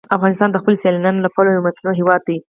[0.17, 2.37] افغانستان د خپلو سیلابونو له پلوه یو متنوع هېواد دی.